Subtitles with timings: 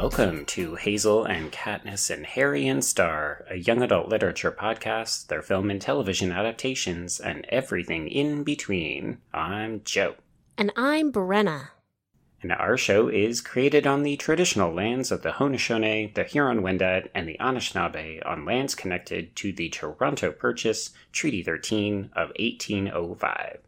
[0.00, 5.42] Welcome to Hazel and Katniss and Harry and Starr, a young adult literature podcast, their
[5.42, 9.18] film and television adaptations, and everything in between.
[9.34, 10.14] I'm Joe.
[10.56, 11.68] And I'm Brenna.
[12.40, 17.28] And our show is created on the traditional lands of the Haudenosaunee, the Huron-Wendat, and
[17.28, 23.58] the Anishinaabe on lands connected to the Toronto Purchase, Treaty 13 of 1805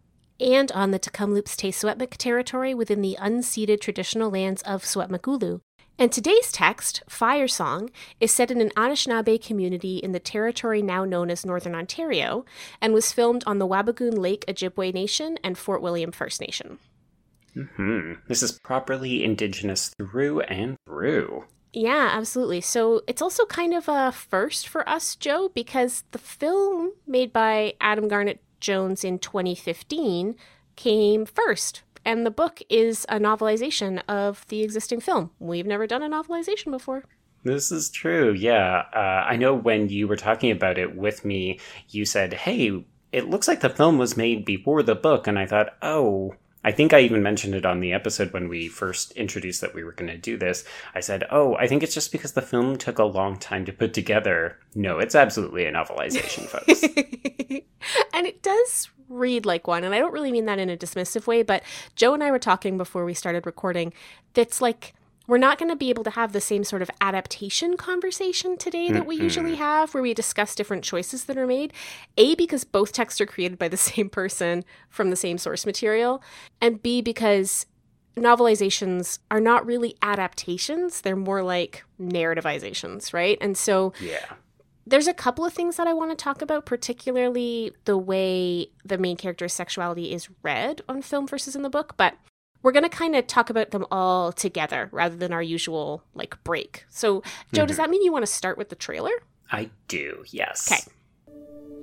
[0.43, 5.61] and on the Tk'emlúps te Secwépemc territory within the unceded traditional lands of Secwepemcúlecw.
[5.99, 11.05] And today's text, Fire Song, is set in an Anishinaabe community in the territory now
[11.05, 12.45] known as Northern Ontario
[12.81, 16.79] and was filmed on the Wabigoon Lake Ojibwe Nation and Fort William First Nation.
[17.55, 18.15] Mm-hmm.
[18.29, 21.45] This is properly Indigenous through and through.
[21.73, 22.61] Yeah, absolutely.
[22.61, 27.75] So it's also kind of a first for us, Joe, because the film made by
[27.81, 30.37] Adam Garnett Jones in 2015
[30.77, 31.83] came first.
[32.05, 35.31] And the book is a novelization of the existing film.
[35.39, 37.05] We've never done a novelization before.
[37.45, 38.33] This is true.
[38.33, 38.85] Yeah.
[38.95, 41.59] Uh, I know when you were talking about it with me,
[41.89, 45.27] you said, hey, it looks like the film was made before the book.
[45.27, 48.69] And I thought, oh, I think I even mentioned it on the episode when we
[48.69, 50.65] first introduced that we were going to do this.
[50.95, 53.73] I said, "Oh, I think it's just because the film took a long time to
[53.73, 56.83] put together." No, it's absolutely a novelization, folks.
[58.15, 61.27] and it does read like one, and I don't really mean that in a dismissive
[61.27, 61.63] way, but
[61.97, 63.93] Joe and I were talking before we started recording.
[64.35, 64.95] That's like
[65.27, 68.91] we're not going to be able to have the same sort of adaptation conversation today
[68.91, 71.73] that we usually have, where we discuss different choices that are made.
[72.19, 76.23] A, because both texts are created by the same person from the same source material,
[76.61, 77.67] and B, because
[78.17, 83.39] novelizations are not really adaptations, they're more like narrativizations, right?
[83.41, 84.35] And so yeah.
[84.87, 88.99] There's a couple of things that I want to talk about, particularly the way the
[88.99, 92.15] main character's sexuality is read on film versus in the book, but
[92.63, 96.43] we're going to kind of talk about them all together rather than our usual like
[96.45, 96.85] break.
[96.89, 97.67] So, Joe, mm-hmm.
[97.67, 99.13] does that mean you want to start with the trailer?
[99.51, 100.71] I do, yes.
[100.71, 100.83] Okay.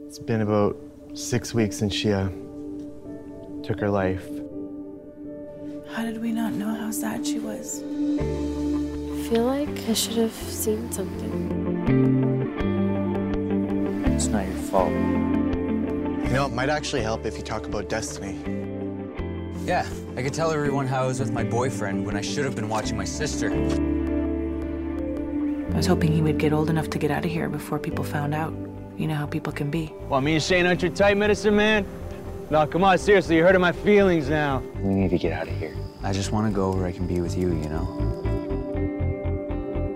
[0.06, 0.78] It's been about
[1.14, 2.30] six weeks since she uh,
[3.64, 4.28] took her life.
[5.94, 7.82] How did we not know how sad she was?
[7.82, 12.19] I feel like I should have seen something.
[14.20, 14.92] It's not your fault.
[14.92, 18.38] You know, it might actually help if you talk about destiny.
[19.64, 19.88] Yeah,
[20.18, 22.68] I could tell everyone how I was with my boyfriend when I should have been
[22.68, 23.50] watching my sister.
[25.72, 28.04] I was hoping he would get old enough to get out of here before people
[28.04, 28.54] found out.
[28.98, 29.94] You know how people can be.
[30.10, 31.86] Well, me and Shane aren't your type medicine man?
[32.50, 34.62] No, come on, seriously, you're hurting my feelings now.
[34.82, 35.78] We need to get out of here.
[36.04, 37.88] I just want to go where I can be with you, you know?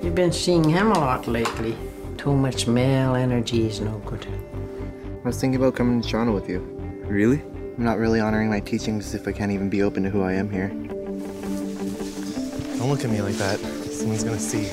[0.01, 1.75] You've been seeing him a lot lately.
[2.23, 4.25] Too much male energy is no good.
[4.25, 6.59] I was thinking about coming to Toronto with you.
[7.03, 7.41] Really?
[7.41, 10.31] I'm not really honoring my teachings if I can't even be open to who I
[10.31, 10.69] am here.
[12.78, 13.59] Don't look at me like that.
[13.59, 14.72] Someone's gonna see.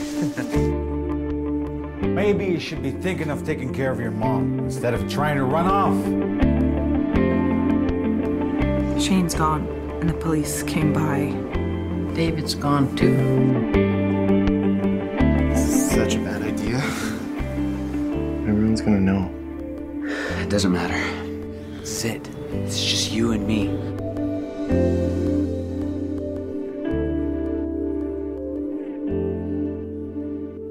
[2.07, 5.43] Maybe you should be thinking of taking care of your mom instead of trying to
[5.43, 5.97] run off.
[9.03, 9.67] Shane's gone,
[10.01, 11.33] and the police came by.
[12.15, 13.90] David's gone too.
[18.81, 20.41] Everyone's gonna know.
[20.41, 21.85] It doesn't matter.
[21.85, 22.27] Sit.
[22.51, 23.69] It's just you and me.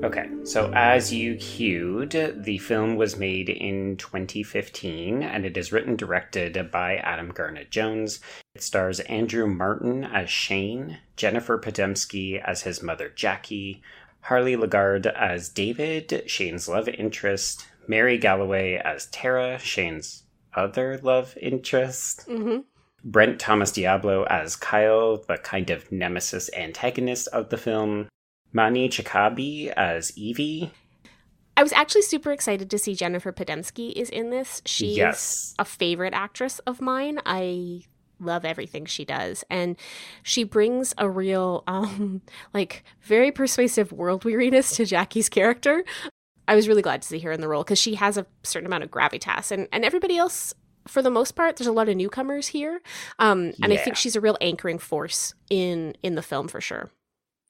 [0.04, 2.12] Okay, so as you cued,
[2.44, 8.22] the film was made in 2015 and it is written directed by Adam Garnett Jones.
[8.56, 13.84] It stars Andrew Martin as Shane, Jennifer Podemski as his mother Jackie,
[14.22, 20.24] Harley Lagarde as David, Shane's love interest, Mary Galloway as Tara, Shane's
[20.54, 22.26] other love interest.
[22.30, 22.60] Mm-hmm.
[23.04, 28.08] Brendt Thomas Diabo as Kyle, the kind of nemesis antagonist of the film.
[28.54, 30.72] Mani Chikabi as Evie.
[31.58, 34.62] I was actually super excited to see Jennifer Podemski is in this.
[34.66, 35.56] She's yes.
[35.60, 37.20] a favorite actress of mine.
[37.26, 37.82] I
[38.20, 39.78] love everything she does and
[40.24, 42.22] she brings a real um
[42.54, 45.86] like very persuasive world weariness to Jackie's character
[46.50, 48.66] I was really glad to see her in the role because she has a certain
[48.66, 50.52] amount of gravitas, and and everybody else,
[50.88, 52.82] for the most part, there's a lot of newcomers here,
[53.20, 53.76] um, and yeah.
[53.76, 56.90] I think she's a real anchoring force in in the film for sure.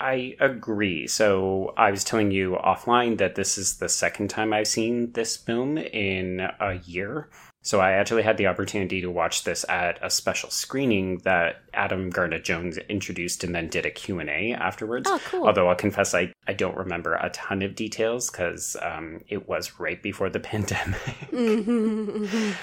[0.01, 1.07] I agree.
[1.07, 5.37] So I was telling you offline that this is the second time I've seen this
[5.37, 7.29] film in a year.
[7.61, 12.09] So I actually had the opportunity to watch this at a special screening that Adam
[12.09, 15.09] Garnett Jones introduced and then did a Q&A afterwards.
[15.11, 15.45] Oh, cool.
[15.45, 19.79] Although I'll confess I, I don't remember a ton of details because um, it was
[19.79, 20.99] right before the pandemic.
[21.31, 22.51] Mm-hmm, mm-hmm.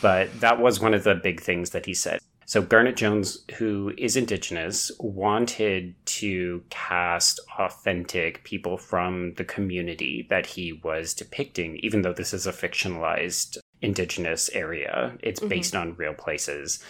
[0.00, 2.20] But that was one of the big things that he said.
[2.46, 10.46] So Garnett Jones, who is Indigenous, wanted to cast authentic people from the community that
[10.46, 15.16] he was depicting, even though this is a fictionalized Indigenous area.
[15.20, 15.48] It's Mhm.
[15.48, 16.82] based on real places.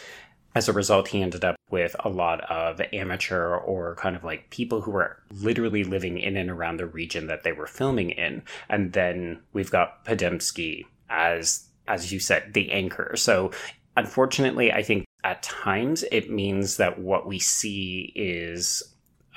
[0.55, 4.51] As a result, he ended up with a lot of amateur or kind of like
[4.51, 8.43] people who were literally living in and around the region that they were filming in.
[8.69, 13.17] And then we've got Podemski as, as you said, the anchor.
[13.17, 13.51] So
[13.97, 18.83] unfortunately, I think at times it means that what we see is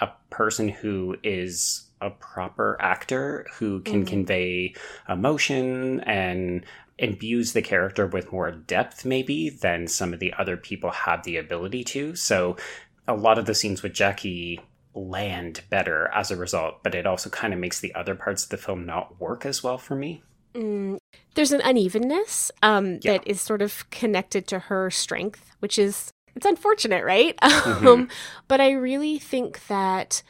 [0.01, 4.07] a person who is a proper actor who can Mhm.
[4.07, 4.73] convey
[5.07, 6.65] emotion and
[6.97, 11.37] imbues the character with more depth maybe than some of the other people have the
[11.37, 12.55] ability to so
[13.07, 14.59] a lot of the scenes with jackie
[14.93, 18.49] land better as a result but it also kind of makes the other parts of
[18.49, 20.99] the film not work as well for me Mm,
[21.33, 23.17] there's an unevenness um, Yeah.
[23.17, 27.35] that is sort of connected to her strength, which is it's unfortunate, right?
[27.41, 27.85] Mhm.
[27.85, 28.07] Um,
[28.47, 30.23] but I really think that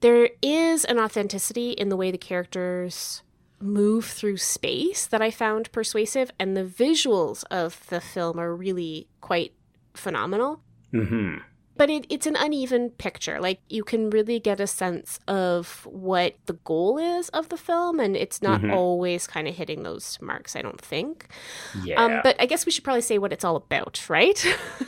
[0.00, 3.22] there is an authenticity in the way the characters
[3.60, 9.08] move through space that I found persuasive, and the visuals of the film are really
[9.20, 9.52] quite
[9.94, 10.60] phenomenal.
[10.92, 11.36] hmm
[11.76, 13.40] But it, it's an uneven picture.
[13.40, 18.00] Like you can really get a sense of what the goal is of the film,
[18.00, 18.72] and it's not Mhm.
[18.74, 20.54] always kind of hitting those marks.
[20.56, 21.28] I don't think.
[21.84, 24.38] yeah Um, but I guess we should probably say what it's all about, right?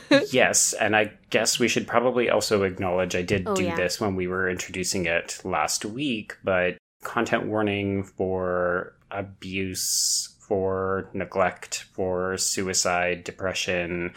[0.31, 3.75] yes, and I guess we should probably also acknowledge I did Oh, do yeah.
[3.75, 11.85] this when we were introducing it last week, but content warning for abuse, for neglect,
[11.93, 14.13] for suicide, depression,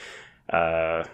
[0.51, 1.05] uh,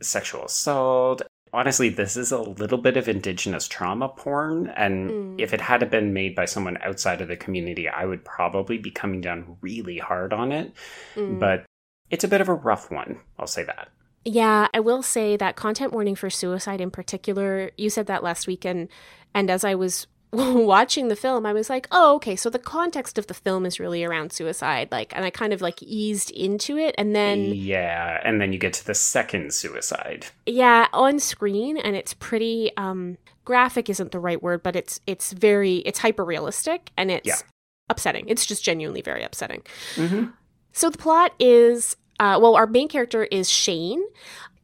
[0.00, 1.22] sexual assault.
[1.52, 5.40] Honestly, this is a little bit of indigenous trauma porn, and Mm.
[5.40, 8.90] if it had been made by someone outside of the community, I would probably be
[8.90, 10.72] coming down really hard on it.
[11.14, 11.38] Mm.
[11.38, 11.64] But
[12.10, 13.88] it's a bit of a rough one, I'll say that.
[14.24, 18.46] Yeah, I will say that content warning for suicide in particular, you said that last
[18.46, 18.88] week and
[19.34, 20.06] and as I was
[20.66, 23.80] watching the film, I was like, "Oh, okay, so the context of the film is
[23.80, 28.20] really around suicide." Like and I kind of like eased into it and then yeah,
[28.24, 30.26] and then you get to the second suicide.
[30.46, 35.32] yeah, on screen and it's pretty um graphic isn't the right word, but it's it's
[35.32, 37.36] very it's hyper realistic and it's Yeah.
[37.88, 38.28] upsetting.
[38.28, 39.62] It's just genuinely very upsetting.
[39.94, 40.26] Mm-hmm.
[40.72, 44.02] So the plot is uh, well, our main character is Shane.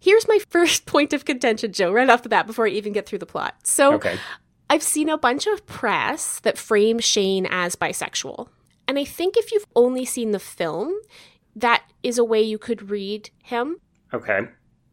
[0.01, 3.07] Here's my first point of contention, Joe, right off the bat before I even get
[3.07, 3.55] through the plot.
[3.63, 4.19] So Okay.
[4.73, 8.49] I've seen a bunch of press that frame Shane as bisexual.
[8.89, 10.99] And I think if you've only seen the film,
[11.55, 13.77] that is a way you could read him.
[14.15, 14.41] Okay.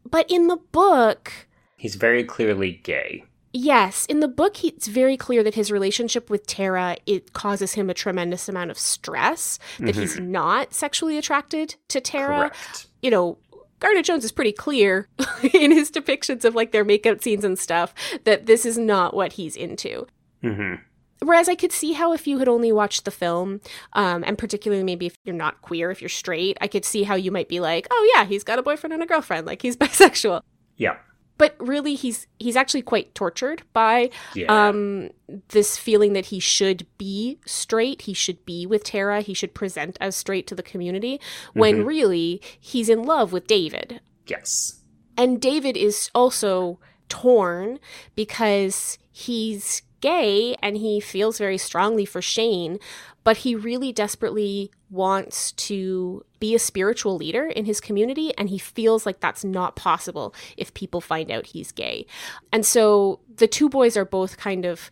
[0.04, 1.32] But in the book,
[1.78, 3.24] He's very clearly gay.
[3.54, 7.72] Yes, in the book, he, it's very clear that his relationship with Tara it causes
[7.72, 9.58] him a tremendous amount of stress.
[9.78, 10.30] That he's mm-hmm.
[10.30, 12.50] not sexually attracted to Tara.
[12.50, 12.86] Correct.
[13.00, 13.38] You know,
[13.80, 15.08] Garnett Jones is pretty clear
[15.52, 17.92] in his depictions of like their makeout scenes and stuff
[18.24, 20.06] that this is not what he's into.
[20.42, 20.74] hmm
[21.22, 23.60] Whereas I could see how if you had only watched the film,
[23.92, 27.14] um, and particularly maybe if you're not queer, if you're straight, I could see how
[27.14, 29.76] you might be like, oh yeah, he's got a boyfriend and a girlfriend, like he's
[29.76, 30.40] bisexual.
[30.78, 30.96] Yeah.
[31.40, 34.68] But really, he's he's actually quite tortured by Yeah.
[34.68, 35.10] um
[35.48, 39.96] this feeling that he should be straight he should be with tara he should present
[40.00, 41.20] as straight to the community
[41.54, 41.86] when Mhm.
[41.86, 44.82] really he's in love with david yes.
[45.16, 47.78] and david is also torn
[48.16, 52.78] because he's gay and he feels very strongly for shane
[53.22, 58.58] but he really desperately wants to be a spiritual leader in his community and he
[58.58, 62.06] feels like that's not possible if people find out he's gay
[62.52, 64.90] and so the two boys are both kind of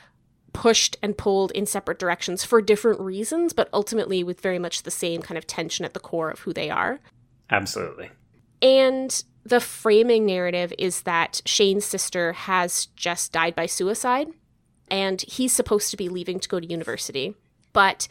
[0.53, 4.91] pushed and pulled in separate directions for different reasons, but ultimately with very much the
[4.91, 6.99] same kind of tension at the core of who they are.
[7.50, 8.11] Absolutely.
[8.61, 14.29] And the framing narrative is that Shane's sister has just died by suicide,
[14.90, 17.35] and he's supposed to be leaving to go to university.
[17.73, 18.09] But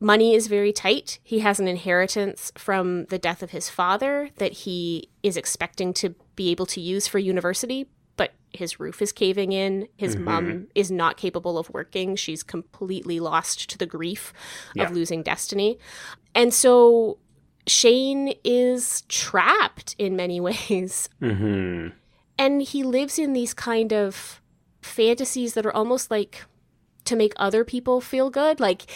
[0.00, 1.18] money is very tight.
[1.22, 6.14] He has an inheritance from the death of his father that he is expecting to
[6.36, 7.86] be able to use for university,
[8.16, 9.88] but his roof is caving in.
[9.96, 10.20] His Mhm.
[10.20, 12.16] mom is not capable of working.
[12.16, 14.32] She's completely lost to the grief
[14.74, 14.84] Yeah.
[14.84, 15.78] of losing destiny.
[16.34, 17.18] And so
[17.66, 21.08] Shane is trapped in many ways.
[21.20, 21.88] hmm
[22.38, 24.40] And he lives in these kind of
[24.82, 26.44] fantasies that are almost like
[27.04, 28.60] to make other people feel good.
[28.60, 28.90] Like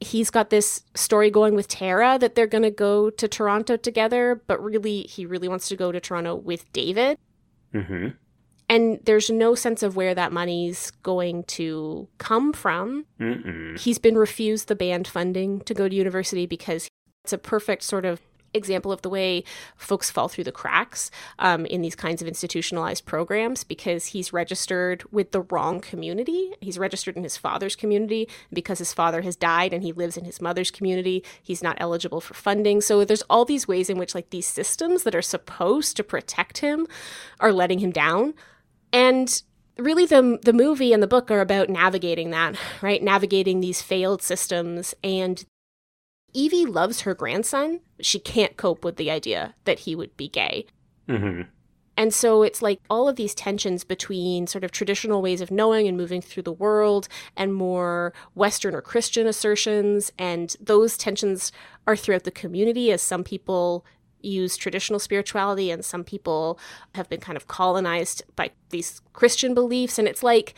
[0.00, 4.42] he's got this story going with Tara that they're going to go to Toronto together,
[4.46, 7.18] but really, he really wants to go to Toronto with David.
[7.72, 8.08] hmm
[8.68, 13.06] And there's no sense of where that money's going to come from.
[13.20, 13.78] Mm-mm.
[13.78, 16.88] He's been refused the band funding to go to university because
[17.24, 18.20] it's a perfect sort of
[18.54, 19.44] example of the way
[19.76, 25.04] folks fall through the cracks um, in these kinds of institutionalized programs because he's registered
[25.10, 26.52] with the wrong community.
[26.60, 28.28] He's registered in his father's community.
[28.52, 32.20] Because his father has died and he lives in his mother's community, he's not eligible
[32.20, 32.80] for funding.
[32.80, 36.58] So there's all these ways in which, like, these systems that are supposed to protect
[36.58, 36.86] him
[37.40, 38.34] are letting him down.
[38.92, 39.42] And
[39.78, 43.02] really the the movie and the book are about navigating that, right?
[43.02, 45.44] Navigating these failed systems and
[46.32, 47.80] Evie loves her grandson.
[48.00, 50.66] She can't cope with the idea that he would be gay.
[51.08, 51.42] Mm-hmm.
[51.96, 55.86] And so it's like all of these tensions between sort of traditional ways of knowing
[55.86, 60.10] and moving through the world and more Western or Christian assertions.
[60.18, 61.52] And those tensions
[61.86, 63.84] are throughout the community as some people
[64.22, 66.58] use traditional spirituality and some people
[66.94, 69.98] have been kind of colonized by these Christian beliefs.
[69.98, 70.54] And it's like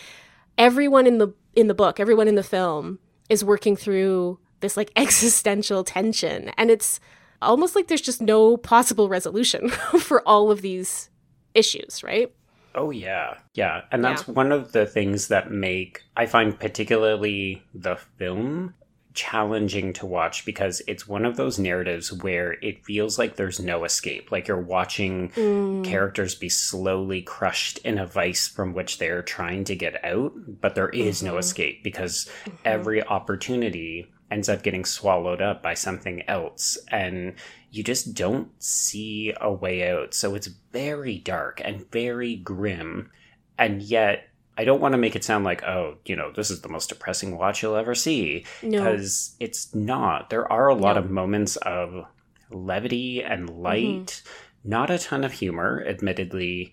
[0.57, 4.91] everyone in the in the book, everyone in the film is working through this like
[4.97, 6.51] existential tension.
[6.57, 6.99] And it's
[7.41, 9.69] almost like there's just no possible resolution
[10.01, 11.11] for all of these
[11.55, 12.33] issues, right?
[12.75, 13.35] Oh yeah.
[13.53, 13.83] Yeah.
[13.93, 14.35] And that's yeah.
[14.35, 18.75] one of the things that make I find particularly the film
[19.15, 23.85] challenging to watch because it's one of those narratives where it feels like there's no
[23.85, 24.33] escape.
[24.33, 25.85] Like you're watching mm.
[25.85, 30.75] characters be slowly crushed in a vice from which they're trying to get out, but
[30.75, 31.29] there is mm-hmm.
[31.29, 32.57] no escape because mm-hmm.
[32.65, 37.35] every opportunity ends up getting swallowed up by something else and
[37.71, 43.11] you just don't see a way out so it's very dark and very grim
[43.59, 46.63] and yet i don't want to make it sound like oh you know this is
[46.63, 49.47] the most depressing watch you'll ever see because no.
[49.47, 51.03] it's not there are a lot no.
[51.03, 52.07] of moments of
[52.51, 54.71] levity and light mm-hmm.
[54.71, 56.73] not a ton of humor admittedly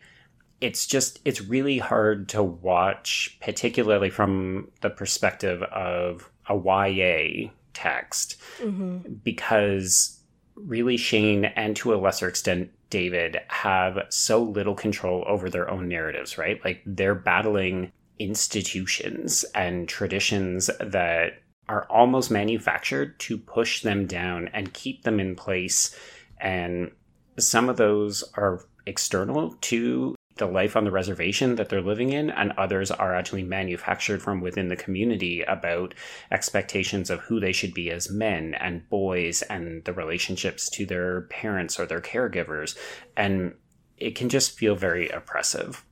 [0.61, 8.41] it's just it's really hard to watch particularly from the perspective of a YA text
[8.59, 8.97] mm-hmm.
[9.23, 10.19] because
[10.55, 15.87] really Shane and to a lesser extent David have so little control over their own
[15.87, 16.63] narratives, right?
[16.63, 24.73] Like they're battling institutions and traditions that are almost manufactured to push them down and
[24.73, 25.95] keep them in place.
[26.39, 26.91] And
[27.39, 32.29] some of those are external to the life on the reservation that they're living in,
[32.29, 35.93] and others are actually manufactured from within the community about
[36.31, 41.21] expectations of who they should be as men and boys and the relationships to their
[41.23, 42.77] parents or their caregivers.
[43.15, 43.53] And
[43.97, 45.85] it can just feel very oppressive.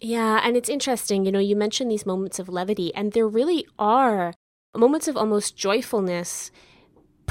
[0.00, 3.66] Yeah, and it's interesting, you know, you mentioned these moments of levity, and there really
[3.78, 4.34] are
[4.74, 6.50] moments of almost joyfulness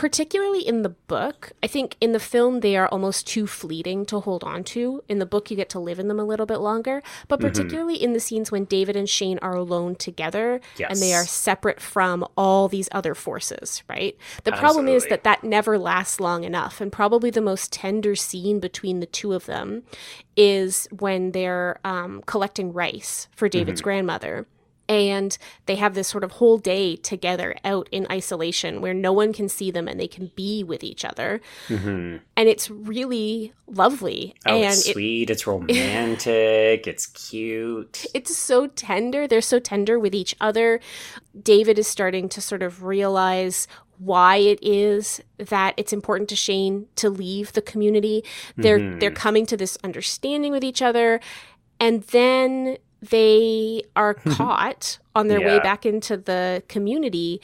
[0.02, 1.52] particularly in the book.
[1.62, 5.04] I think in the film they are almost too fleeting to hold on to.
[5.08, 7.50] In the book you get to live in them a little bit longer, but mm-hmm.
[7.50, 8.06] particularly mm-hmm.
[8.06, 10.90] in the scenes when David and Shane are alone together yes.
[10.90, 14.18] and they are separate from all these other forces, right?
[14.44, 18.60] The problem is that that never lasts long enough and probably the most tender scene
[18.60, 19.84] between the two of them
[20.36, 23.86] is when they're um, collecting rice for David's mm-hmm.
[23.86, 24.48] grandmother
[24.92, 29.32] and they have this sort of whole day together out in isolation where no one
[29.32, 31.40] can see them and they can be with each other.
[31.70, 32.18] Mm-hmm.
[32.36, 34.36] and it's really lovely.
[34.46, 35.30] Oh, and it's sweet.
[35.30, 36.88] It, it's romantic.
[36.88, 38.06] It's cute.
[38.14, 39.30] It's so tender.
[39.30, 40.82] They're so tender with each other.
[41.42, 46.88] David is starting to sort of realize why it is that it's important to Shane
[46.98, 48.26] to leave the community.
[48.58, 49.00] They're mm-hmm.
[49.00, 51.22] they're coming to this understanding with each other.
[51.80, 55.48] And then they are caught on their yeah.
[55.48, 57.42] way back into the community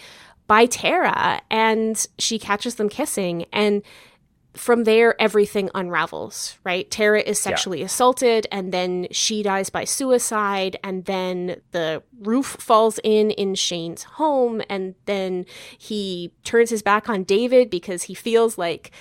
[0.48, 3.84] by Tara and she catches them kissing and
[4.58, 7.86] from there everything unravels right tara is sexually yeah.
[7.86, 14.04] assaulted and then she dies by suicide and then the roof falls in in shane's
[14.04, 15.46] home and then
[15.78, 18.92] he turns his back on david because he feels like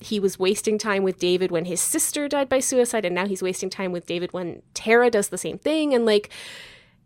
[0.00, 3.42] he was wasting time with David when his sister died by suicide, and now he's
[3.42, 5.94] wasting time with David when Tara does the same thing.
[5.94, 6.30] And like,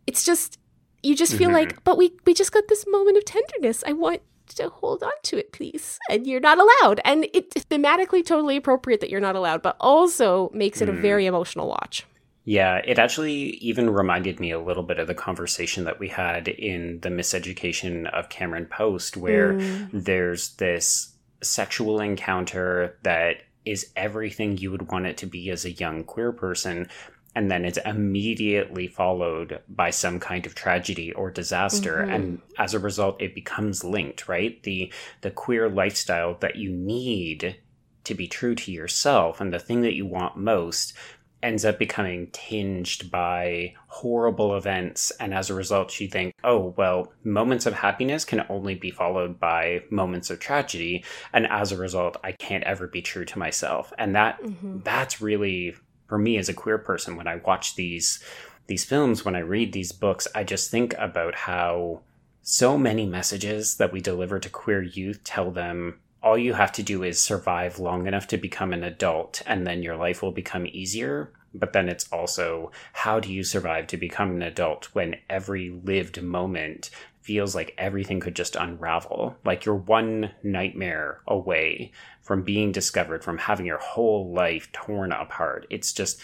[0.07, 0.59] it's just
[1.03, 1.71] you just feel mm-hmm.
[1.71, 3.85] like, but we we just got this moment of tenderness.
[3.87, 4.23] I want
[4.57, 5.99] to hold on to it, please.
[6.09, 7.01] And you're not allowed.
[7.05, 10.99] And it's thematically totally appropriate that you're not allowed, but also makes it mm.
[10.99, 12.05] a very emotional watch.
[12.45, 16.49] Yeah, it actually even reminded me a little bit of the conversation that we had
[16.49, 19.89] in the miseducation of Cameron Post, where mm.
[19.93, 25.73] there's this sexual encounter that is everything you would want it to be as a
[25.73, 26.89] young queer person
[27.35, 32.11] and then it's immediately followed by some kind of tragedy or disaster mm-hmm.
[32.11, 37.57] and as a result it becomes linked right the the queer lifestyle that you need
[38.05, 40.95] to be true to yourself and the thing that you want most
[41.43, 45.11] ends up becoming tinged by horrible events.
[45.21, 49.41] And as a result, you think, oh, well, moments of happiness can only be followed
[49.41, 51.05] by moments of tragedy.
[51.33, 53.93] And as a result, I can't ever be true to myself.
[53.99, 54.85] And that Mhm.
[54.85, 55.75] that's really
[56.09, 58.23] for me as a queer person when I watch these
[58.67, 62.03] these films, when I read these books, I just think about how
[62.43, 66.83] so many messages that we deliver to queer youth tell them all you have to
[66.83, 70.67] do is survive long enough to become an adult and then your life will become
[70.67, 71.33] easier.
[71.55, 76.23] But then it's also how do you survive to become an adult when every lived
[76.23, 76.91] moment
[77.23, 79.37] feels like everything could just unravel?
[79.45, 85.67] Like you're one nightmare away from being discovered, from having your whole life torn apart.
[85.71, 86.21] It's just,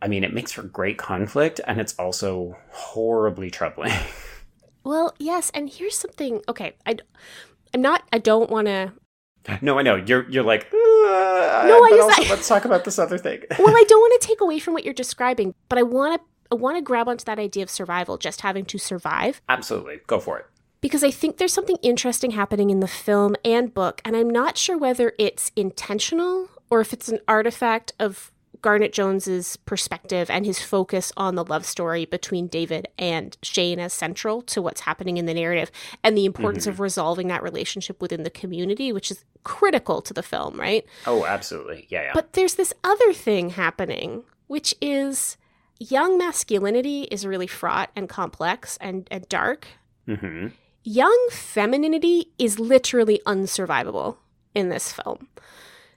[0.00, 3.92] I mean, it makes for great conflict and it's also horribly troubling.
[4.84, 6.42] Well, yes, and here's something.
[6.46, 6.96] Okay, I,
[7.72, 8.02] I'm not.
[8.12, 8.92] I don't want to.
[9.62, 9.96] No, I know.
[9.96, 13.42] You're you're like, "Uh, No, I just- also let's talk about this other thing.
[13.58, 16.26] Well, I don't want to take away from what you're describing, but I want to.
[16.52, 20.00] I want to grab onto that idea of survival, just having to survive, Absolutely.
[20.06, 20.46] Go for it.
[20.82, 24.56] because I think there's something interesting happening in the film and book, and I'm not
[24.58, 28.30] sure whether it's intentional or if it's an artifact of
[28.64, 33.92] Garnett Jones's perspective and his focus on the love story between David and Shane as
[33.92, 35.70] central to what's happening in the narrative
[36.02, 40.22] and the importance of resolving that relationship within the community, which is critical to the
[40.22, 40.86] film, right?
[41.06, 41.86] Oh, absolutely.
[41.90, 42.10] Yeah, yeah.
[42.14, 45.36] But there's this other thing happening, which is
[45.78, 49.68] young masculinity is really fraught and complex and, and dark.
[50.06, 50.46] hmm
[50.84, 54.16] Young femininity is literally unsurvivable
[54.54, 55.28] in this film.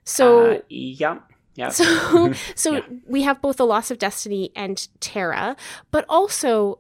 [0.03, 1.19] So Uh, yeah.
[1.58, 1.70] Yeah.
[1.70, 2.82] so so Yeah.
[3.06, 5.58] we have both the loss of destiny and Tara,
[5.92, 6.80] but also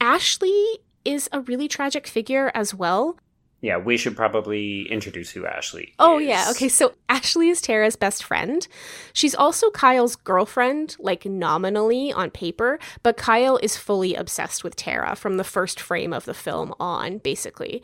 [0.00, 3.18] Ashley is a really tragic figure as well.
[3.60, 6.28] Yeah, we should probably introduce who Ashley Oh is.
[6.28, 6.68] yeah, okay.
[6.68, 8.66] So Ashley is Tara's best friend.
[9.12, 15.16] She's also Kyle's girlfriend, like nominally on paper, but Kyle is fully obsessed with Tara
[15.16, 17.82] from the first frame of the film on, basically.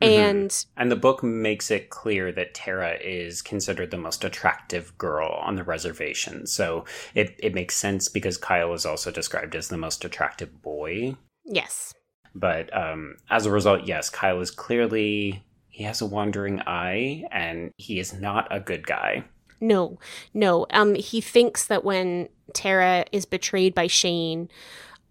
[0.00, 0.08] Mhm.
[0.08, 5.28] And And the book makes it clear that Tara is considered the most attractive girl
[5.42, 6.46] on the reservation.
[6.46, 6.84] So
[7.14, 11.16] it, it makes sense because Kyle is also described as the most attractive boy.
[11.44, 11.92] yes.
[12.38, 15.42] But um, as a result, yes, Kyle is clearly.
[15.70, 19.24] He has a wandering eye, and he is not a good guy.
[19.60, 19.98] No,
[20.34, 20.66] no.
[20.70, 24.48] Um, he thinks that when Tara is betrayed by Shane,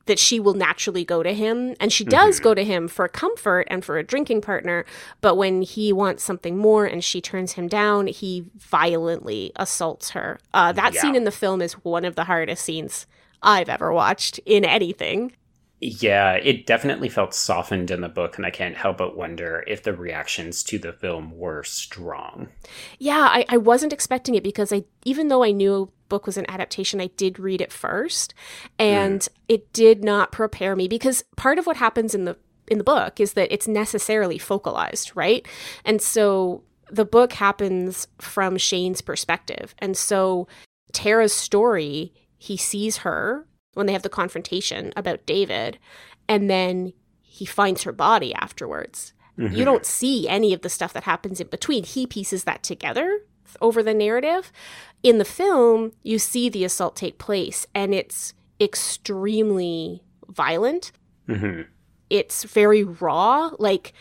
[0.05, 2.43] that she will naturally go to him, and she does Mhm.
[2.43, 4.85] go to him for comfort and for a drinking partner.
[5.21, 10.39] But when he wants something more and she turns him down, he violently assaults her.
[10.53, 11.01] Uh, that Yeah.
[11.01, 13.07] scene in the film is one of the hardest scenes
[13.41, 15.31] I've ever watched in anything.
[15.81, 19.83] Yeah, it definitely felt softened in the book, and I can't help but wonder if
[19.83, 22.47] the reactions to the film were strong.
[22.97, 26.37] Yeah, I, I wasn't expecting it because I even though I knew a book was
[26.37, 28.33] an adaptation, I did read it first.
[28.79, 29.29] And mm.
[29.47, 33.19] it did not prepare me because part of what happens in the in the book
[33.19, 35.47] is that it's necessarily focalized, right?
[35.83, 39.75] And so the book happens from Shane's perspective.
[39.79, 40.47] And so
[40.93, 45.77] Tara's story, he sees her when they have the confrontation about David,
[46.27, 49.55] and then he finds her body afterwards Mhm.
[49.55, 51.83] you don't see any of the stuff that happens in between.
[51.83, 53.21] He pieces that together
[53.61, 54.51] over the narrative.
[55.03, 60.91] In the film, you see the assault take place, and it's extremely violent.
[61.27, 61.65] Mhm.
[62.09, 63.51] It's very raw.
[63.59, 63.93] Like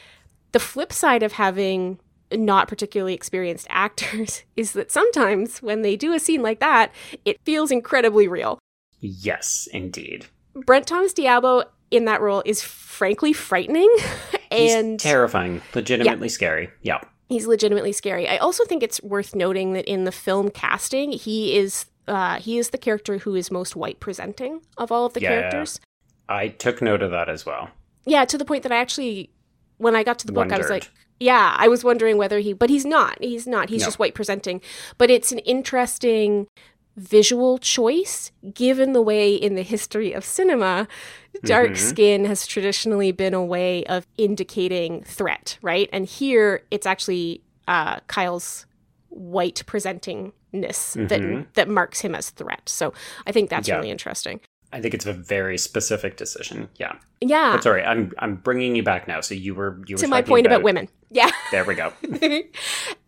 [0.52, 1.98] the flip side of having
[2.32, 6.92] not particularly experienced actors is that sometimes when they do a scene like that,
[7.24, 8.58] it feels incredibly real.
[9.06, 10.26] Yes, indeed.
[10.54, 13.94] Brendt Thomas Diabo in that role is frankly frightening
[14.50, 16.70] and He's terrifying, legitimately scary.
[16.82, 17.00] Yeah.
[17.28, 18.26] he's legitimately scary.
[18.28, 22.58] I also think it's worth noting that in the film casting, he is uh, he
[22.58, 25.28] is the character who is most white presenting of all of the Yeah.
[25.40, 25.80] characters.
[26.28, 27.70] I took note of that as well.
[28.06, 29.30] Yeah, to the point that I actually,
[29.78, 30.90] when I got to the book, I was like,
[31.20, 33.16] yeah, I was wondering whether he, but he's not.
[33.22, 33.70] He's not.
[33.70, 33.86] He's No.
[33.86, 34.60] just white presenting.
[34.98, 36.46] But it's an interesting
[36.96, 40.86] visual choice given the way in the history of cinema
[41.44, 41.76] dark Mhm.
[41.76, 47.98] skin has traditionally been a way of indicating threat right and here it's actually uh,
[48.06, 48.66] kyle's
[49.08, 51.08] white presentingness Mhm.
[51.08, 52.92] that that marks him as threat so
[53.26, 53.76] i think that's Yeah.
[53.76, 54.40] really interesting
[54.72, 56.68] I think it's a very specific decision.
[56.80, 56.94] Yeah.
[57.20, 59.20] yeah But sorry, I'm I'm bringing you back now.
[59.20, 61.92] So you were you were to my point about women yeah There we go.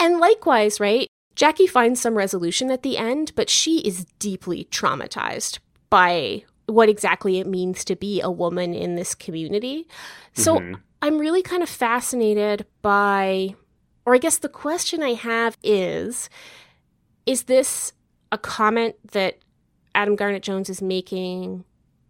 [0.00, 1.08] and likewise, right?
[1.36, 5.58] Jackie finds some resolution at the end, but she is deeply traumatized
[5.90, 9.86] by what exactly it means to be a woman in this community.
[10.32, 10.80] So Mhm.
[11.02, 13.54] I'm really kind of fascinated by,
[14.04, 16.28] or I guess the question I have is
[17.26, 17.92] is this
[18.30, 19.38] a comment that
[19.96, 21.64] Adam Garnett Jones is making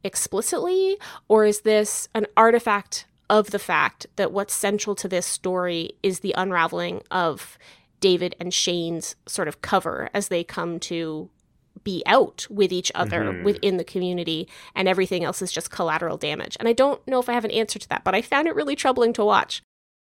[0.05, 5.93] explicitly, or is this an artifact of the fact that what's central to this story
[6.03, 7.59] is the unraveling of
[8.01, 11.31] David and Shane's sort of cover as they come to
[11.85, 13.45] be out with each other Mhm.
[13.45, 16.57] within the community, and everything else is just collateral damage.
[16.59, 18.57] And I don't know if I have an answer to that, but I found it
[18.57, 19.63] really troubling to watch.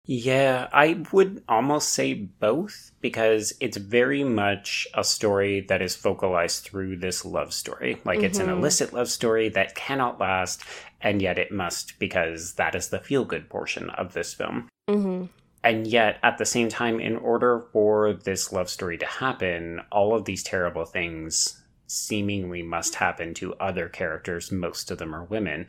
[0.05, 6.63] Yeah, I would almost say both because it's very much a story that is focalized
[6.63, 8.01] through this love story.
[8.03, 8.57] Like it's an Mhm.
[8.57, 10.63] illicit love story that cannot last,
[11.01, 14.67] and yet it must because that is the feel good portion of this film.
[14.89, 15.25] Mm-hmm.
[15.63, 20.15] And yet, at the same time, in order for this love story to happen, all
[20.15, 24.51] of these terrible things seemingly must happen to other characters.
[24.51, 25.67] Most of them are women.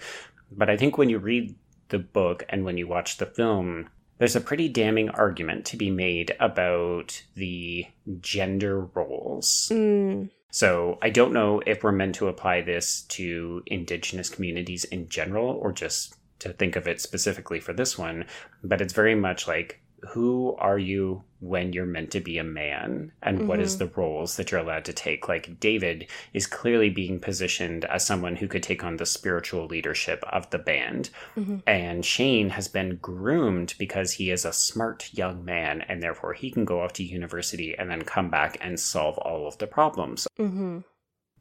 [0.50, 1.54] But I think when you read
[1.88, 5.90] the book and when you watch the film, there's a pretty damning argument to be
[5.90, 7.86] made about the
[8.20, 9.68] gender roles.
[9.72, 10.30] Mm.
[10.50, 15.50] So I don't know if we're meant to apply this to indigenous communities in general
[15.50, 18.26] or just to think of it specifically for this one,
[18.62, 23.10] but it's very much like who are you when you're meant to be a man
[23.22, 23.78] and what is Mhm.
[23.78, 28.36] the roles that you're allowed to take like david is clearly being positioned as someone
[28.36, 31.62] who could take on the spiritual leadership of the band Mhm.
[31.66, 36.50] and shane has been groomed because he is a smart young man and therefore he
[36.50, 40.26] can go off to university and then come back and solve all of the problems
[40.38, 40.78] Mm-hmm.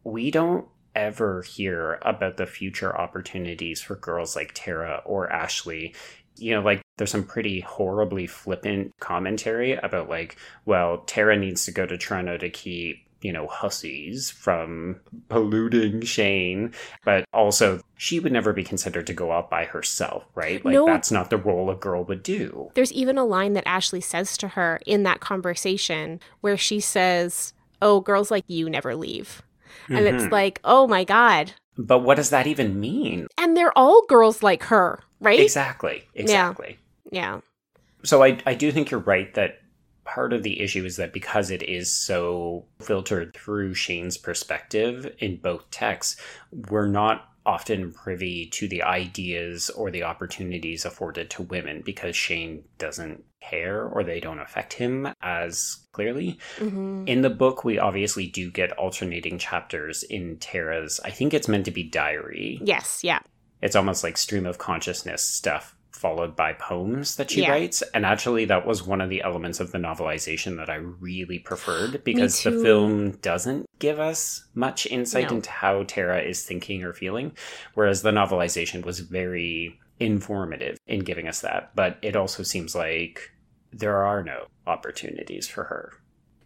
[0.04, 5.96] we don't ever hear about the future opportunities for girls like Tara or Ashley.
[6.36, 10.36] You know, like there's some pretty horribly flippant commentary about like,
[10.66, 16.76] well, Tara needs to go to Toronto to keep, you know, hussies from polluting Shane,
[17.04, 20.64] but also she would never be considered to go out by herself, right?
[20.64, 20.86] Like No.
[20.86, 22.70] that's not the role a girl would do.
[22.76, 27.54] There's even a line that Ashley says to her in that conversation where she says,
[27.82, 29.42] Oh, girls like you never leave.
[29.90, 30.32] And it's Mhm.
[30.32, 31.54] like, oh my God.
[31.80, 33.26] But what does that even mean?
[33.40, 35.40] And they're all girls like her, right?
[35.40, 36.04] Exactly.
[36.14, 36.68] Exactly.
[36.72, 36.76] Yeah.
[38.04, 39.60] So I, I do think you're right that
[40.04, 45.38] part of the issue is that because it is so filtered through Shane's perspective in
[45.38, 46.20] both texts,
[46.70, 52.64] we're not often privy to the ideas or the opportunities afforded to women because Shane
[52.78, 56.40] doesn't care or they don't affect him as clearly.
[56.58, 61.48] hmm In the book, we obviously do get alternating chapters in Tara's, I think it's
[61.48, 62.60] meant to be diary.
[62.64, 63.04] Yes.
[63.04, 63.20] Yeah.
[63.62, 67.52] It's almost like stream of consciousness stuff followed by poems that she Yeah.
[67.52, 67.84] writes.
[67.94, 72.04] And actually, that was one of the elements of the novelization that I really preferred
[72.10, 75.36] because the film doesn't give us much insight No.
[75.38, 77.34] into how Tara is thinking or feeling,
[77.76, 81.76] whereas the novelization was very informative in giving us that.
[81.76, 83.32] But it also seems like
[83.72, 85.94] there are no opportunities for her.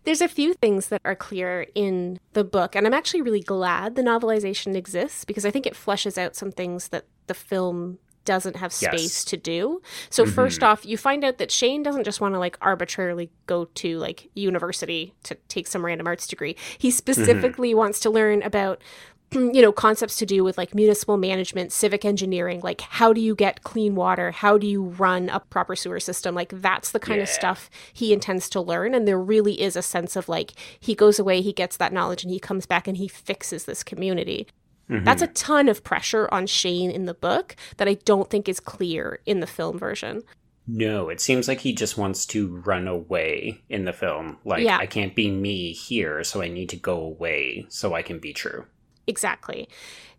[0.03, 3.95] There's a few things that are clear in the book, and I'm actually really glad
[3.95, 8.57] the novelization exists because I think it fleshes out some things that the film doesn't
[8.57, 8.91] have Yes.
[8.91, 9.81] space to do.
[10.09, 10.67] So first Mhm.
[10.67, 14.29] off, you find out that Shane doesn't just want to like arbitrarily go to like
[14.35, 16.55] university to take some random arts degree.
[16.77, 18.81] He specifically wants to learn about
[19.31, 23.33] you know concepts to do with like municipal management civic engineering like how do you
[23.33, 27.19] get clean water how do you run a proper sewer system like that's the kind
[27.19, 30.93] of stuff he intends to learn and there really is a sense of like he
[30.93, 34.45] goes away he gets that knowledge and he comes back and he fixes this community
[34.87, 35.33] that's a mm-hmm.
[35.33, 39.39] ton of pressure on shane in the book that i don't think is clear in
[39.39, 40.23] the film version
[40.67, 44.39] No, it seems like he just wants to run away in the film.
[44.43, 44.79] Like, Yeah.
[44.79, 48.33] I can't be me here, so I need to go away so I can be
[48.33, 48.65] true.
[49.05, 49.69] Exactly.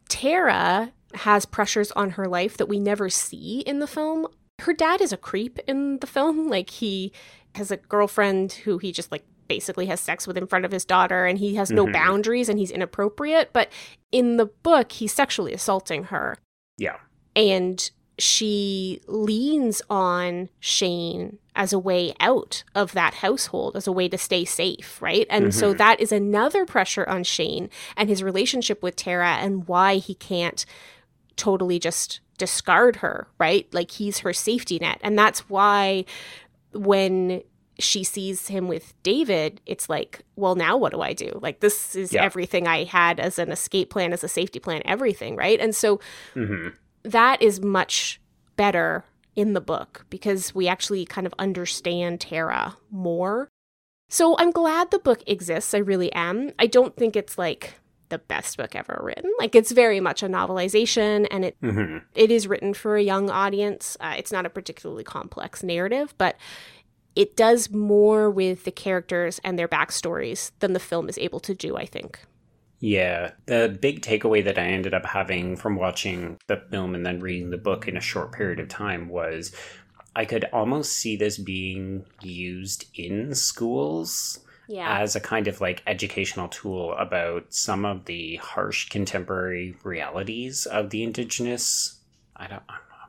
[0.09, 4.27] Tara has pressures on her life that we never see in the film.
[4.61, 6.49] Her dad is a creep in the film.
[6.57, 7.13] Like he
[7.55, 10.85] has a girlfriend who he just like basically has sex with in front of his
[10.85, 11.93] daughter and he has no Mhm.
[11.93, 13.71] boundaries and he's inappropriate, but
[14.13, 16.37] in the book he's sexually assaulting her
[16.79, 16.97] Yeah.
[17.35, 24.09] and she leans on Shane as a way out of that household, as a way
[24.09, 25.27] to stay safe, right?
[25.29, 25.79] And so Mhm.
[25.79, 30.65] that is another pressure on Shane and his relationship with Tara and why he can't
[31.37, 33.67] totally just discard her, right?
[33.73, 34.99] Like he's her safety net.
[35.03, 36.07] And that's why
[36.73, 37.43] when
[37.79, 41.39] she sees him with David, it's like, well, now what do I do?
[41.43, 42.25] Like, this is Yeah.
[42.25, 45.61] everything I had as an escape plan, as a safety plan, everything, right?
[45.61, 46.01] And so
[46.35, 46.69] hmm
[47.03, 48.21] that is much
[48.57, 49.05] better
[49.37, 53.49] in the book because we actually kind of understand Tara more.
[54.09, 55.75] So I'm glad the book exists.
[55.75, 56.53] I really am.
[56.59, 57.75] I don't think it's like
[58.09, 59.31] the best book ever written.
[59.39, 63.29] Like it's very much a novelization and it hmm it is written for a young
[63.29, 63.97] audience.
[64.01, 66.37] Uh, it's not a particularly complex narrative, but
[67.17, 71.55] it does more with the characters and their backstories than the film is able to
[71.55, 72.21] do, I think.
[72.79, 73.33] Yeah.
[73.47, 77.51] The big takeaway that I ended up having from watching the film and then reading
[77.51, 79.53] the book in a short period of time was
[80.15, 84.99] I could almost see this being used in schools Yeah.
[85.01, 90.91] as a kind of like educational tool about some of the harsh contemporary realities of
[90.91, 91.99] the indigenous
[92.37, 92.63] I don't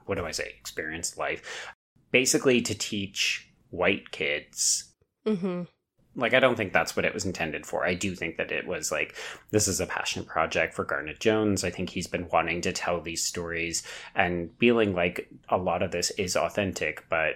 [0.05, 1.73] what do I say experienced life
[2.11, 4.93] basically to teach white kids
[5.25, 5.63] mm-hmm.
[6.15, 7.85] like I don't think that's what it was intended for.
[7.85, 9.15] I do think that it was like
[9.51, 11.63] this is a passion project for Garnett Jones.
[11.63, 13.83] I think he's been wanting to tell these stories
[14.15, 17.35] and feeling like a lot of this is authentic, but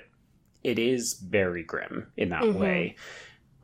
[0.64, 2.56] it is very grim in that Mhm.
[2.56, 2.96] way.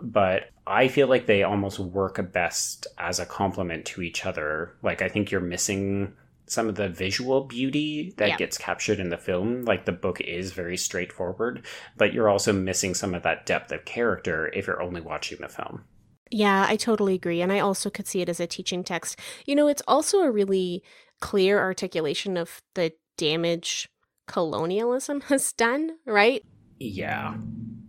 [0.01, 4.75] But I feel like they almost work best as a complement to each other.
[4.84, 6.13] Like I think you're missing
[6.47, 8.38] some of the visual beauty that Yeah.
[8.38, 9.63] gets captured in the film.
[9.63, 11.65] Like the book is very straightforward,
[11.97, 15.49] but you're also missing some of that depth of character if you're only watching the
[15.49, 15.83] film.
[16.31, 17.41] Yeah, I totally agree.
[17.41, 19.17] And I also could see it as a teaching text.
[19.45, 20.83] You know, it's also a really
[21.21, 23.88] clear articulation of the damage
[24.27, 26.43] colonialism has done, right?
[26.79, 27.36] Yeah.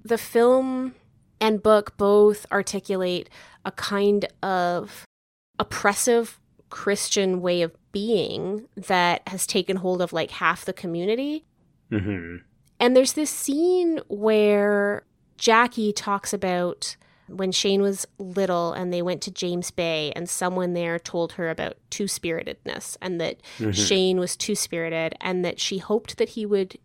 [0.05, 0.95] The film
[1.41, 3.29] and book both articulate
[3.65, 5.05] a kind of
[5.59, 6.39] oppressive
[6.71, 11.45] Christian way of being that has taken hold of like half the community.
[11.91, 12.37] hmm
[12.81, 15.05] And there's this scene where
[15.37, 16.97] Jackie talks about
[17.29, 21.51] when Shane was little and they went to James Bay and someone there told her
[21.51, 23.75] about two spiritedness and that Mhm.
[23.75, 26.79] Shane was two spirited and that she hoped that he would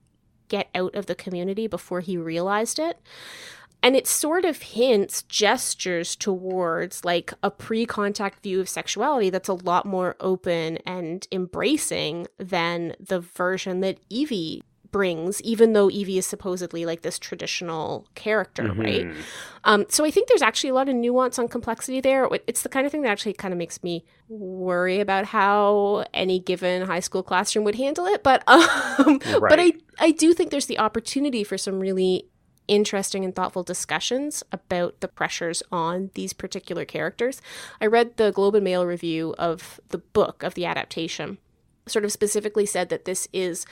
[0.50, 2.98] get out of the community before he realized it.
[3.84, 9.50] And it sort of hints, gestures towards like a pre contact view of sexuality that's
[9.50, 16.20] a lot more open and embracing than the version that Evie brings, even though Evie
[16.20, 19.06] is supposedly like this traditional character, right?
[19.08, 19.16] Mhm.
[19.66, 22.30] Um, so I think there's actually a lot of nuance on complexity there.
[22.48, 26.40] It's the kind of thing that actually kind of makes me worry about how any
[26.40, 28.24] given high school classroom would handle it.
[28.24, 32.30] But um, but I I do think there's the opportunity for some really
[32.68, 37.42] interesting and thoughtful discussions about the pressures on these particular characters.
[37.82, 41.38] I read the Globe and Mail review of the book of the adaptation
[41.86, 43.66] sort of specifically said that this is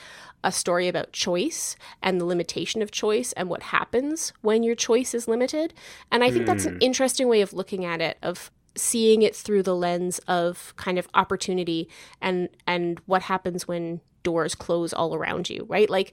[0.44, 5.14] a story about choice and the limitation of choice and what happens when your choice
[5.14, 5.72] is limited.
[6.10, 6.82] And I think that's an hmm.
[6.82, 11.08] interesting way of looking at it of seeing it through the lens of kind of
[11.14, 11.88] opportunity
[12.20, 15.88] and and what happens when doors close all around you, right?
[15.88, 16.12] Like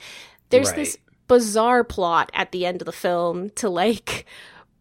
[0.50, 1.09] there's this Right.
[1.30, 4.26] Bizarre plot at the end of the film to like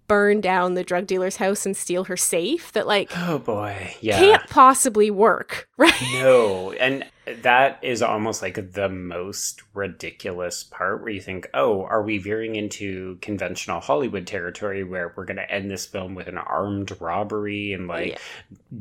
[0.09, 3.95] burn down the drug dealer's house and steal her safe that like Oh boy.
[4.01, 4.19] Yeah.
[4.19, 5.93] can't possibly work, right?
[6.15, 7.05] No, and
[7.43, 12.57] that is almost like the most ridiculous part where you think, oh, are we veering
[12.57, 17.73] into conventional Hollywood territory where we're going to end this film with an armed robbery
[17.73, 18.19] and like Yeah.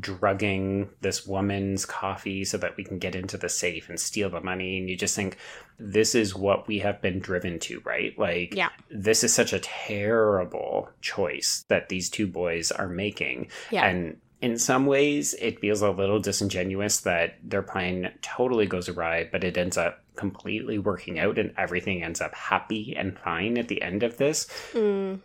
[0.00, 4.40] drugging this woman's coffee so that we can get into the safe and steal the
[4.40, 4.78] money?
[4.78, 5.36] And you just think,
[5.78, 8.18] this is what we have been driven to, right?
[8.18, 8.70] Like, Yeah.
[8.90, 13.48] this is such a terrible choice that these two boys are making.
[13.70, 13.86] Yeah.
[13.86, 19.28] And in some ways, it feels a little disingenuous that their plan totally goes awry,
[19.30, 23.68] but it ends up completely working out and everything ends up happy and fine at
[23.68, 24.46] the end of this.
[24.72, 25.20] Mm.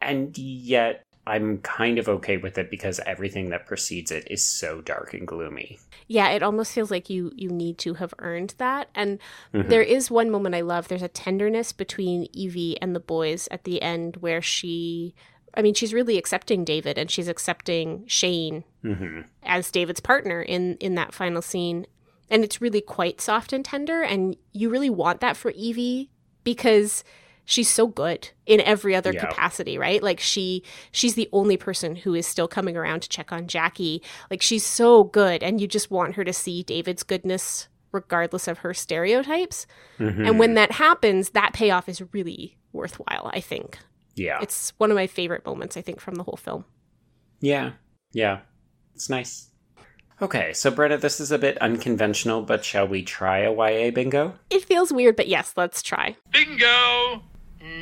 [0.00, 4.80] And yet, I'm kind of okay with it because everything that precedes it is so
[4.80, 5.78] dark and gloomy.
[6.08, 8.88] Yeah, it almost feels like you you need to have earned that.
[8.92, 9.20] And
[9.54, 9.68] Mhm.
[9.68, 10.88] there is one moment I love.
[10.88, 15.14] There's a tenderness between Evie and the boys at the end where she
[15.54, 20.76] I mean, she's really accepting David and she's accepting Shane hmm as David's partner in
[20.76, 21.86] in that final scene.
[22.30, 26.10] And it's really quite soft and tender and you really want that for Evie
[26.44, 27.04] because
[27.44, 29.26] she's so good in every other Yeah.
[29.26, 30.02] capacity, right?
[30.02, 30.62] Like she
[30.92, 34.02] she's the only person who is still coming around to check on Jackie.
[34.30, 38.58] Like she's so good and you just want her to see David's goodness regardless of
[38.58, 39.66] her stereotypes.
[39.98, 40.24] Mm-hmm.
[40.24, 43.78] And when that happens, that payoff is really worthwhile, I think.
[44.14, 46.64] Yeah, It's one of my favorite moments, I think, from the whole film.
[47.40, 47.72] yeah,
[48.12, 48.40] yeah,
[48.94, 49.48] it's nice.
[50.20, 54.34] Okay, so Brenna, this is a bit unconventional, but shall we try a YA bingo?
[54.50, 56.16] It feels weird, but yes, let's try.
[56.30, 57.22] Bingo!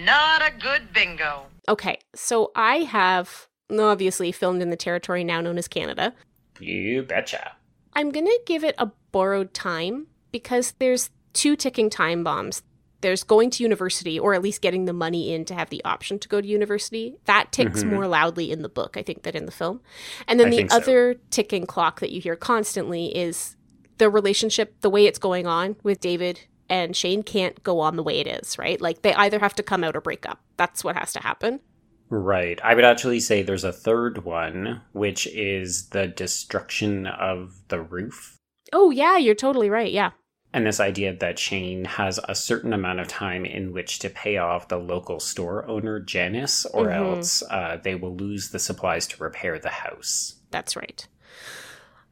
[0.05, 1.47] Not a good bingo.
[1.69, 6.15] Okay, so I have obviously filmed in the territory now known as Canada.
[6.61, 7.53] You betcha.
[7.95, 12.63] I'm gonna give it a borrowed time because there's two ticking time bombs.
[13.01, 16.19] There's going to university, or at least getting the money in to have the option
[16.19, 17.17] to go to university.
[17.25, 17.93] That ticks Mhm.
[17.93, 19.81] more loudly in the book, I think, than in the film.
[20.29, 20.77] And then I the think so.
[20.77, 23.57] other ticking clock that you hear constantly is
[23.99, 28.03] the relationship, the way it's going on with David and Shane can't go on the
[28.03, 28.81] way it is, right?
[28.81, 30.41] Like they either have to come out or break up.
[30.57, 31.61] That's what has to happen.
[32.09, 32.61] Right.
[32.63, 38.37] I would actually say there's a third one, which is the destruction of the roof.
[38.73, 39.91] Oh, yeah, you're totally right.
[39.93, 40.11] Yeah.
[40.53, 44.37] And this idea that Shane has a certain amount of time in which to pay
[44.37, 46.97] off the local store owner, Janice, or Mhm.
[46.97, 50.41] else uh, they will lose the supplies to repair the house.
[50.51, 51.07] That's right.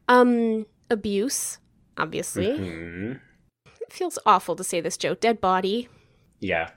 [0.06, 1.58] Um, abuse,
[1.96, 2.46] obviously.
[2.58, 3.20] Mhm.
[3.80, 5.14] It feels awful to say this, Joe.
[5.14, 5.88] Dead body.
[6.38, 6.70] Yeah.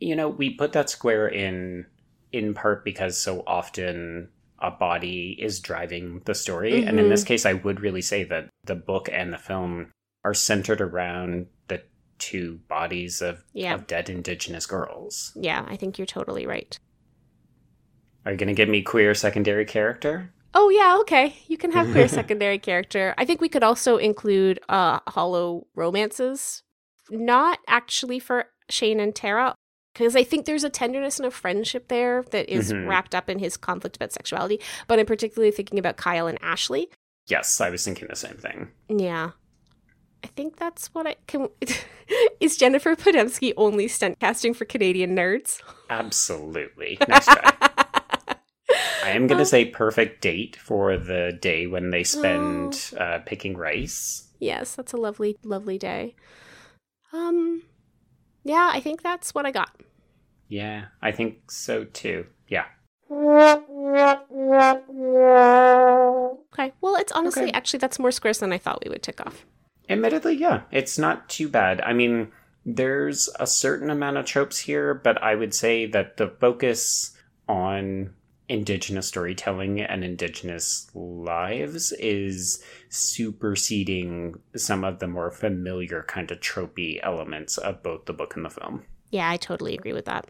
[0.00, 1.86] You know, we put that square in
[2.30, 6.82] in part because so often a body is driving the story.
[6.84, 7.10] And in Mhm.
[7.10, 9.92] this case, I would really say that the book and the film
[10.28, 11.82] are centered around the
[12.18, 13.74] two bodies of, Yeah.
[13.74, 15.32] of dead Indigenous girls.
[15.34, 16.78] Yeah, I think you're totally right.
[18.26, 20.32] Are you going to give me queer secondary character?
[20.54, 21.36] Oh yeah, okay.
[21.46, 23.14] You can have queer secondary character.
[23.16, 26.62] I think we could also include uh hollow romances.
[27.10, 29.54] Not actually for Shane and Tara,
[29.94, 32.86] because I think there's a tenderness and a friendship there that is Mhm.
[32.88, 34.60] wrapped up in his conflict about sexuality.
[34.88, 36.90] But I'm particularly thinking about Kyle and Ashley.
[37.28, 38.68] Yes, I was thinking the same thing.
[38.88, 39.30] Yeah.
[40.24, 41.48] I think that's what I can.
[42.40, 45.60] is Jennifer Podemski only stunt casting for Canadian nerds?
[45.90, 46.98] Absolutely.
[47.08, 47.52] Nice try.
[49.04, 53.56] I am going to say perfect date for the day when they spend uh, picking
[53.56, 54.28] rice.
[54.38, 56.14] Yes, that's a lovely, lovely day.
[57.12, 57.62] Um,
[58.44, 59.70] yeah, I think that's what I got.
[60.48, 62.26] Yeah, I think so too.
[62.48, 62.66] Yeah.
[66.52, 67.52] Okay, well, it's honestly Okay.
[67.52, 69.46] actually that's more squares than I thought we would tick off.
[69.88, 71.80] Admittedly, yeah, it's not too bad.
[71.80, 72.30] I mean,
[72.64, 77.16] there's a certain amount of tropes here, but I would say that the focus
[77.48, 78.14] on
[78.48, 86.98] indigenous storytelling and indigenous lives is superseding some of the more familiar kind of tropey
[87.02, 88.84] elements of both the book and the film.
[89.10, 90.26] Yeah, I totally agree with that.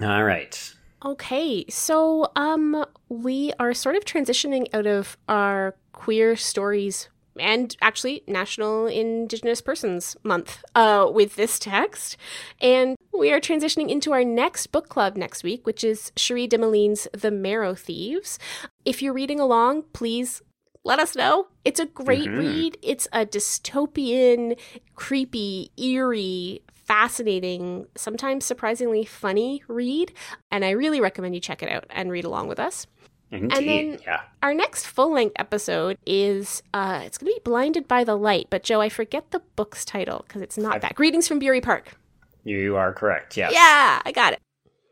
[0.00, 0.74] All right.
[1.04, 8.22] Okay, so um we are sort of transitioning out of our queer stories and actually
[8.26, 12.16] National Indigenous Persons Month uh with this text.
[12.60, 17.08] And we are transitioning into our next book club next week, which is Cherie Dimaline's
[17.12, 18.38] The Marrow Thieves.
[18.84, 20.42] If you're reading along, please
[20.84, 21.46] let us know.
[21.64, 22.38] It's a great Mhm.
[22.38, 22.78] read.
[22.82, 24.58] It's a dystopian,
[24.96, 30.12] creepy, eerie, fascinating, sometimes surprisingly funny read.
[30.50, 32.86] And I really recommend you check it out and read along with us.
[33.32, 33.66] Indeed.
[33.92, 34.20] then- yeah.
[34.42, 38.62] Our next full length episode is uh it's gonna be Blinded by the Light, but
[38.62, 40.94] Joe, I forget the book's title because it's not I've- that.
[40.94, 41.96] Greetings from Bury Park.
[42.44, 43.36] You are correct.
[43.36, 43.52] Yes.
[43.54, 44.40] Yeah, I got it.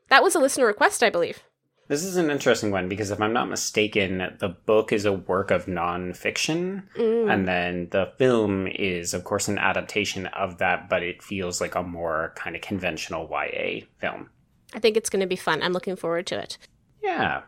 [0.09, 1.43] That was a listener request, I believe.
[1.89, 5.51] This is an interesting one because if I'm not mistaken, the book is a work
[5.51, 7.33] of nonfiction, Mm.
[7.33, 11.75] and then the film is, of course, an adaptation of that, but it feels like
[11.75, 14.31] a more kind of conventional YA film.
[14.73, 15.63] I think it's gonna be fun.
[15.63, 16.59] I'm looking forward to it.
[17.03, 17.43] Yeah.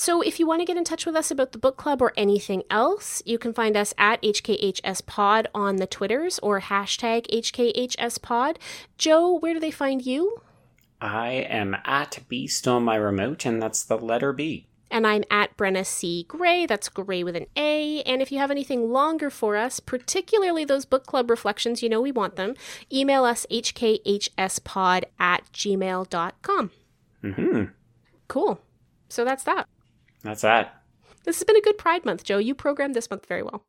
[0.00, 2.14] So, if you want to get in touch with us about the book club or
[2.16, 8.56] anything else, you can find us at HKHSPod on the Twitters or hashtag HKHSPod.
[8.96, 10.38] Joe, where do they find you?
[11.02, 14.68] I am at Beast on my remote, and that's the letter B.
[14.90, 16.24] And I'm at Brenna C.
[16.26, 16.64] Gray.
[16.64, 18.00] That's Gray with an A.
[18.04, 22.00] And if you have anything longer for us, particularly those book club reflections, you know
[22.00, 22.54] we want them,
[22.90, 26.70] email us hkhspod at gmail.com.
[27.20, 27.64] hmm
[28.28, 28.60] Cool.
[29.10, 29.68] So that's that.
[30.22, 30.82] That's that.
[31.24, 32.38] This has been a good Pride Month, Joe.
[32.38, 33.64] You programmed this month very well.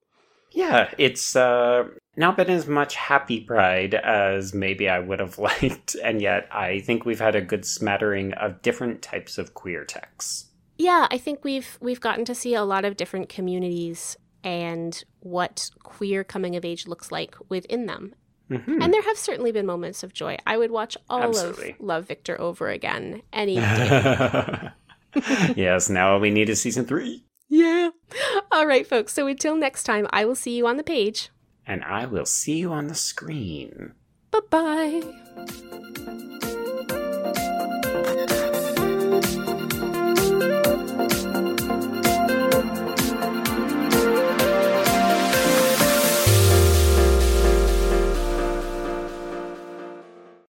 [0.51, 1.85] Yeah, it's uh,
[2.17, 6.79] not been as much happy pride as maybe I would have liked, and yet I
[6.81, 10.47] think we've had a good smattering of different types of queer texts.
[10.77, 15.69] Yeah, I think we've we've gotten to see a lot of different communities and what
[15.83, 18.15] queer coming of age looks like within them.
[18.49, 18.83] Mhm.
[18.83, 20.37] And there have certainly been moments of joy.
[20.45, 21.71] I would watch all Absolutely.
[21.71, 24.69] of Love Victor over again any day.
[25.55, 27.25] yes, now all we need is season three.
[27.49, 27.89] yeah.
[28.51, 29.13] All right, folks.
[29.13, 31.29] So until next time, I will see you on the page.
[31.65, 33.93] And I will see you on the screen.
[34.31, 36.47] Bye bye.